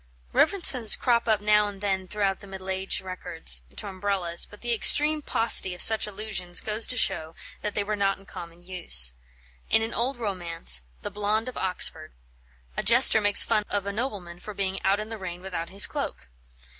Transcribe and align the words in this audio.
References 0.33 0.95
crop 0.95 1.27
up 1.27 1.41
now 1.41 1.67
and 1.67 1.79
then 1.79 2.07
throughout 2.07 2.39
the 2.39 2.47
middle 2.47 2.71
age 2.71 3.01
records, 3.01 3.61
to 3.75 3.87
Umbrellas; 3.87 4.47
but 4.47 4.61
the 4.61 4.73
extreme 4.73 5.21
paucity 5.21 5.75
of 5.75 5.81
such 5.83 6.07
allusions 6.07 6.59
goes 6.59 6.87
to 6.87 6.97
show 6.97 7.35
that 7.61 7.75
they 7.75 7.83
were 7.83 7.95
not 7.95 8.17
in 8.17 8.25
common 8.25 8.63
use. 8.63 9.13
In 9.69 9.83
an 9.83 9.93
old 9.93 10.17
romance, 10.17 10.81
"The 11.03 11.11
Blonde 11.11 11.47
of 11.49 11.55
Oxford," 11.55 12.13
a 12.75 12.81
jester 12.81 13.21
makes 13.21 13.43
fun 13.43 13.63
of 13.69 13.85
a 13.85 13.93
nobleman 13.93 14.39
for 14.39 14.55
being 14.55 14.81
out 14.81 14.99
in 14.99 15.09
the 15.09 15.19
rain 15.19 15.39
without 15.39 15.69
his 15.69 15.85
cloak. 15.85 16.29